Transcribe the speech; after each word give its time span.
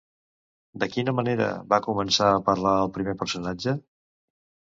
De 0.83 0.87
quina 0.93 1.13
manera 1.17 1.49
va 1.73 1.79
començar 1.89 2.31
a 2.31 2.41
parlar 2.49 2.73
el 2.87 2.91
primer 2.97 3.15
personatge? 3.21 3.77